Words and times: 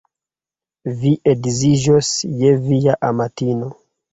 Vi 1.01 1.11
edziĝos 1.33 2.09
je 2.41 2.51
via 2.65 2.99
amatino. 3.11 3.71